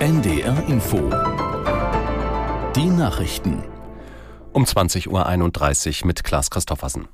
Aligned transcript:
NDR 0.00 0.66
Info. 0.66 0.96
Die 2.74 2.86
Nachrichten. 2.86 3.62
Um 4.50 4.64
20.31 4.64 6.00
Uhr 6.00 6.06
mit 6.06 6.24
Klaas 6.24 6.48
Christoffersen. 6.48 7.08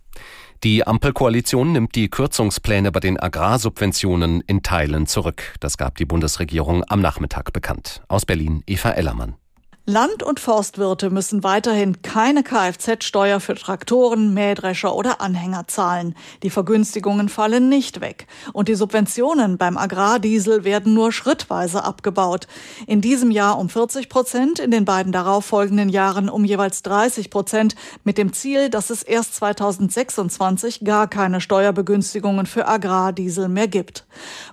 Die 0.62 0.86
Ampelkoalition 0.86 1.72
nimmt 1.72 1.96
die 1.96 2.08
Kürzungspläne 2.08 2.92
bei 2.92 3.00
den 3.00 3.18
Agrarsubventionen 3.18 4.40
in 4.42 4.62
Teilen 4.62 5.08
zurück. 5.08 5.56
Das 5.58 5.78
gab 5.78 5.96
die 5.96 6.04
Bundesregierung 6.04 6.84
am 6.86 7.00
Nachmittag 7.00 7.52
bekannt. 7.52 8.04
Aus 8.06 8.24
Berlin 8.24 8.62
Eva 8.68 8.90
Ellermann. 8.90 9.34
Land- 9.88 10.24
und 10.24 10.40
Forstwirte 10.40 11.10
müssen 11.10 11.44
weiterhin 11.44 12.02
keine 12.02 12.42
Kfz-Steuer 12.42 13.38
für 13.38 13.54
Traktoren, 13.54 14.34
Mähdrescher 14.34 14.92
oder 14.96 15.20
Anhänger 15.20 15.68
zahlen. 15.68 16.16
Die 16.42 16.50
Vergünstigungen 16.50 17.28
fallen 17.28 17.68
nicht 17.68 18.00
weg. 18.00 18.26
Und 18.52 18.66
die 18.66 18.74
Subventionen 18.74 19.58
beim 19.58 19.78
Agrardiesel 19.78 20.64
werden 20.64 20.92
nur 20.92 21.12
schrittweise 21.12 21.84
abgebaut. 21.84 22.48
In 22.88 23.00
diesem 23.00 23.30
Jahr 23.30 23.60
um 23.60 23.68
40 23.68 24.08
Prozent, 24.08 24.58
in 24.58 24.72
den 24.72 24.84
beiden 24.84 25.12
darauffolgenden 25.12 25.88
Jahren 25.88 26.28
um 26.28 26.44
jeweils 26.44 26.82
30 26.82 27.30
Prozent, 27.30 27.76
mit 28.02 28.18
dem 28.18 28.32
Ziel, 28.32 28.70
dass 28.70 28.90
es 28.90 29.04
erst 29.04 29.36
2026 29.36 30.80
gar 30.82 31.06
keine 31.06 31.40
Steuerbegünstigungen 31.40 32.46
für 32.46 32.66
Agrardiesel 32.66 33.46
mehr 33.48 33.68
gibt. 33.68 34.04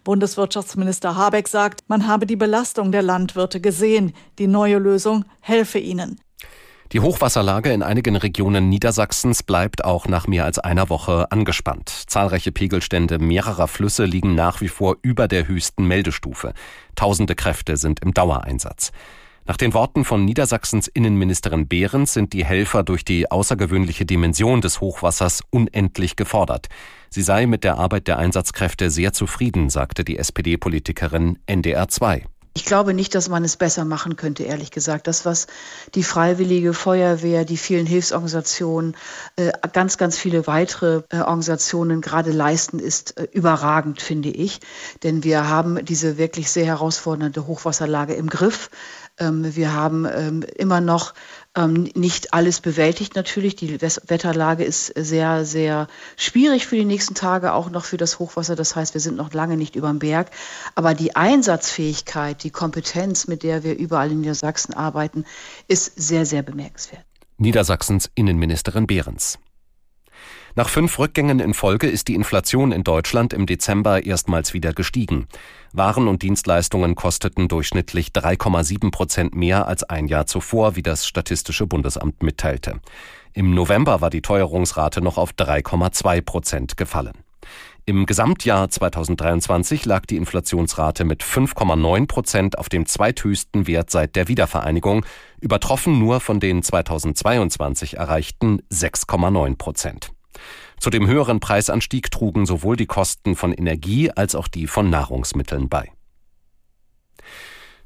Bundeswirtschaftsminister 0.04 1.18
Habeck 1.18 1.48
sagt, 1.48 1.82
man 1.88 2.06
habe 2.06 2.28
die 2.28 2.36
Belastung 2.36 2.92
der 2.92 3.02
Landwirte 3.02 3.60
gesehen. 3.60 4.14
Die 4.38 4.46
neue 4.46 4.78
Lösung 4.78 5.23
helfe 5.42 5.80
ihnen. 5.80 6.20
Die 6.94 7.00
Hochwasserlage 7.00 7.74
in 7.74 7.82
einigen 7.82 8.16
Regionen 8.16 8.70
Niedersachsens 8.70 9.42
bleibt 9.42 9.84
auch 9.84 10.08
nach 10.08 10.28
mehr 10.28 10.46
als 10.46 10.60
einer 10.60 10.90
Woche 10.90 11.32
angespannt. 11.32 11.90
Zahlreiche 11.90 12.52
Pegelstände 12.52 13.18
mehrerer 13.18 13.68
Flüsse 13.68 14.06
liegen 14.06 14.36
nach 14.36 14.62
wie 14.62 14.68
vor 14.68 14.98
über 15.02 15.28
der 15.28 15.48
höchsten 15.48 15.88
Meldestufe. 15.88 16.54
Tausende 16.96 17.34
Kräfte 17.34 17.78
sind 17.78 18.02
im 18.02 18.14
Dauereinsatz. 18.14 18.92
Nach 19.46 19.58
den 19.58 19.74
Worten 19.74 20.06
von 20.06 20.24
Niedersachsens 20.24 20.88
Innenministerin 20.88 21.68
Behrens 21.68 22.14
sind 22.14 22.32
die 22.32 22.46
Helfer 22.46 22.84
durch 22.84 23.04
die 23.04 23.30
außergewöhnliche 23.30 24.06
Dimension 24.06 24.62
des 24.62 24.80
Hochwassers 24.80 25.42
unendlich 25.50 26.16
gefordert. 26.16 26.70
Sie 27.10 27.24
sei 27.24 27.46
mit 27.46 27.64
der 27.64 27.78
Arbeit 27.78 28.08
der 28.08 28.20
Einsatzkräfte 28.20 28.90
sehr 28.90 29.12
zufrieden, 29.12 29.70
sagte 29.70 30.06
die 30.06 30.18
SPD-Politikerin 30.18 31.40
NDR 31.46 31.90
2. 31.90 32.26
Ich 32.56 32.66
glaube 32.66 32.94
nicht, 32.94 33.16
dass 33.16 33.30
man 33.30 33.44
es 33.44 33.58
besser 33.58 33.84
machen 33.84 34.16
könnte, 34.16 34.44
ehrlich 34.44 34.70
gesagt. 34.70 35.08
Das, 35.08 35.26
was 35.26 35.48
die 35.96 36.04
Freiwillige 36.04 36.74
Feuerwehr, 36.74 37.46
die 37.46 37.58
vielen 37.58 37.88
Hilfsorganisationen, 37.88 38.96
äh, 39.38 39.52
ganz, 39.72 39.98
ganz 39.98 40.20
viele 40.20 40.46
weitere 40.46 41.02
äh, 41.10 41.18
Organisationen 41.22 42.02
gerade 42.02 42.32
leisten, 42.32 42.78
ist 42.78 43.18
äh, 43.18 43.28
überragend, 43.32 44.04
finde 44.04 44.30
ich. 44.30 44.60
Denn 45.02 45.24
wir 45.24 45.50
haben 45.50 45.84
diese 45.84 46.20
wirklich 46.20 46.52
sehr 46.52 46.68
herausfordernde 46.68 47.48
Hochwasserlage 47.48 48.14
im 48.14 48.30
Griff. 48.30 48.70
Ähm, 49.18 49.56
wir 49.56 49.74
haben 49.74 50.06
ähm, 50.06 50.44
immer 50.56 50.80
noch 50.80 51.16
ähm, 51.56 51.90
nicht 51.96 52.34
alles 52.34 52.62
bewältigt 52.62 53.16
natürlich. 53.16 53.56
Die 53.56 53.80
Wetterlage 53.82 54.64
ist 54.64 54.88
sehr, 54.88 55.46
sehr 55.46 55.88
schwierig 56.18 56.66
für 56.66 56.76
die 56.76 56.86
nächsten 56.86 57.16
Tage, 57.16 57.54
auch 57.54 57.70
noch 57.70 57.86
für 57.86 57.98
das 57.98 58.20
Hochwasser. 58.20 58.56
Das 58.56 58.76
heißt, 58.76 58.94
wir 58.94 59.02
sind 59.02 59.18
noch 59.18 59.34
lange 59.34 59.58
nicht 59.58 59.76
über 59.76 59.90
dem 59.90 60.00
Berg. 60.00 60.32
Aber 60.76 60.94
die 60.94 61.16
Einsatzfähigkeit, 61.16 62.44
die 62.44 62.50
Kompetenz, 62.50 63.28
mit 63.28 63.44
der 63.44 63.64
wir 63.64 63.78
überall 63.78 64.12
in 64.12 64.22
Niedersachsen 64.22 64.74
arbeiten, 64.74 65.26
ist 65.68 65.94
sehr, 65.96 66.26
sehr 66.26 66.42
bemerkenswert. 66.42 67.06
Niedersachsens 67.38 68.10
Innenministerin 68.16 68.88
Behrens. 68.88 69.40
Nach 70.56 70.70
fünf 70.70 71.00
Rückgängen 71.00 71.40
in 71.40 71.56
Folge 71.56 71.88
ist 71.88 72.08
die 72.08 72.14
Inflation 72.14 72.72
in 72.72 72.84
Deutschland 72.84 73.34
im 73.34 73.48
Dezember 73.48 74.06
erstmals 74.06 74.54
wieder 74.54 74.72
gestiegen. 74.72 75.28
Waren 75.72 76.08
und 76.08 76.22
Dienstleistungen 76.22 76.94
kosteten 76.94 77.48
durchschnittlich 77.48 78.10
3,7 78.10 78.92
Prozent 78.92 79.36
mehr 79.36 79.68
als 79.68 79.84
ein 79.84 80.08
Jahr 80.08 80.28
zuvor, 80.28 80.76
wie 80.76 80.84
das 80.84 81.08
Statistische 81.08 81.66
Bundesamt 81.66 82.22
mitteilte. 82.22 82.82
Im 83.34 83.56
November 83.56 84.00
war 84.02 84.12
die 84.12 84.22
Teuerungsrate 84.22 85.02
noch 85.02 85.18
auf 85.18 85.32
3,2 85.32 86.22
Prozent 86.22 86.78
gefallen. 86.78 87.18
Im 87.86 88.06
Gesamtjahr 88.06 88.70
2023 88.70 89.86
lag 89.86 90.06
die 90.06 90.18
Inflationsrate 90.18 91.04
mit 91.04 91.24
5,9 91.24 92.06
Prozent 92.06 92.60
auf 92.60 92.70
dem 92.70 92.86
zweithöchsten 92.86 93.66
Wert 93.66 93.90
seit 93.90 94.16
der 94.16 94.28
Wiedervereinigung, 94.28 95.04
übertroffen 95.42 95.98
nur 95.98 96.20
von 96.20 96.40
den 96.40 96.62
2022 96.62 97.98
erreichten 97.98 98.62
6,9 98.72 99.58
Prozent. 99.58 100.14
Zu 100.84 100.90
dem 100.90 101.08
höheren 101.08 101.40
Preisanstieg 101.40 102.12
trugen 102.12 102.46
sowohl 102.46 102.76
die 102.76 102.88
Kosten 102.88 103.38
von 103.38 103.54
Energie 103.54 104.12
als 104.12 104.36
auch 104.36 104.50
die 104.50 104.68
von 104.68 104.90
Nahrungsmitteln 104.90 105.70
bei. 105.70 105.90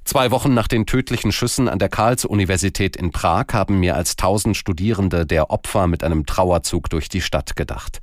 Zwei 0.03 0.31
Wochen 0.31 0.55
nach 0.55 0.67
den 0.67 0.87
tödlichen 0.87 1.31
Schüssen 1.31 1.69
an 1.69 1.77
der 1.77 1.89
Karls-Universität 1.89 2.95
in 2.95 3.11
Prag 3.11 3.53
haben 3.53 3.79
mehr 3.79 3.93
als 3.95 4.15
tausend 4.15 4.57
Studierende 4.57 5.27
der 5.27 5.51
Opfer 5.51 5.85
mit 5.85 6.03
einem 6.03 6.25
Trauerzug 6.25 6.89
durch 6.89 7.07
die 7.07 7.21
Stadt 7.21 7.55
gedacht. 7.55 7.99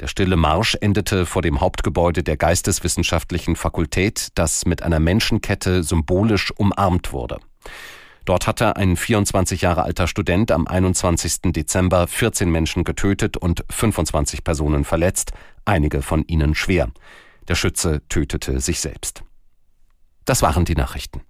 Der 0.00 0.08
stille 0.08 0.34
Marsch 0.34 0.76
endete 0.80 1.24
vor 1.24 1.42
dem 1.42 1.60
Hauptgebäude 1.60 2.24
der 2.24 2.36
Geisteswissenschaftlichen 2.36 3.54
Fakultät, 3.54 4.30
das 4.34 4.66
mit 4.66 4.82
einer 4.82 4.98
Menschenkette 4.98 5.84
symbolisch 5.84 6.50
umarmt 6.50 7.12
wurde. 7.12 7.38
Dort 8.24 8.46
hatte 8.46 8.76
ein 8.76 8.96
24 8.96 9.62
Jahre 9.62 9.82
alter 9.82 10.06
Student 10.06 10.52
am 10.52 10.66
21. 10.66 11.52
Dezember 11.52 12.06
14 12.06 12.48
Menschen 12.50 12.84
getötet 12.84 13.36
und 13.36 13.64
25 13.70 14.44
Personen 14.44 14.84
verletzt, 14.84 15.32
einige 15.64 16.02
von 16.02 16.24
ihnen 16.26 16.54
schwer. 16.54 16.88
Der 17.48 17.56
Schütze 17.56 18.02
tötete 18.08 18.60
sich 18.60 18.80
selbst. 18.80 19.24
Das 20.24 20.42
waren 20.42 20.64
die 20.64 20.76
Nachrichten. 20.76 21.22